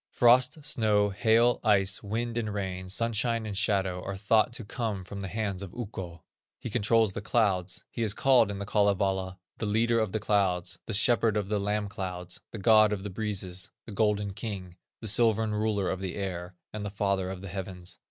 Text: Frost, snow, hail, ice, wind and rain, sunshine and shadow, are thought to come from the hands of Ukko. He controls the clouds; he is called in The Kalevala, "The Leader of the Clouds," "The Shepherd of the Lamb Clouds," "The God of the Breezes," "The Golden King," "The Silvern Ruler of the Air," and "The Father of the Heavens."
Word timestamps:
Frost, 0.09 0.65
snow, 0.65 1.11
hail, 1.11 1.59
ice, 1.63 2.01
wind 2.01 2.35
and 2.35 2.51
rain, 2.51 2.89
sunshine 2.89 3.45
and 3.45 3.55
shadow, 3.55 4.01
are 4.03 4.17
thought 4.17 4.51
to 4.53 4.65
come 4.65 5.03
from 5.03 5.21
the 5.21 5.27
hands 5.27 5.61
of 5.61 5.75
Ukko. 5.75 6.23
He 6.57 6.71
controls 6.71 7.13
the 7.13 7.21
clouds; 7.21 7.83
he 7.91 8.01
is 8.01 8.15
called 8.15 8.49
in 8.49 8.57
The 8.57 8.65
Kalevala, 8.65 9.37
"The 9.59 9.67
Leader 9.67 9.99
of 9.99 10.11
the 10.11 10.19
Clouds," 10.19 10.79
"The 10.87 10.95
Shepherd 10.95 11.37
of 11.37 11.49
the 11.49 11.59
Lamb 11.59 11.87
Clouds," 11.87 12.39
"The 12.49 12.57
God 12.57 12.91
of 12.93 13.03
the 13.03 13.11
Breezes," 13.11 13.69
"The 13.85 13.91
Golden 13.91 14.33
King," 14.33 14.75
"The 15.01 15.07
Silvern 15.07 15.53
Ruler 15.53 15.87
of 15.91 15.99
the 15.99 16.15
Air," 16.15 16.55
and 16.73 16.83
"The 16.83 16.89
Father 16.89 17.29
of 17.29 17.41
the 17.41 17.49
Heavens." 17.49 17.99